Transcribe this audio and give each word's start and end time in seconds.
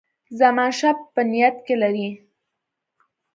زمانشاه 0.39 0.97
په 1.13 1.21
نیت 1.31 1.55
کې 1.65 1.75
لري. 1.81 2.07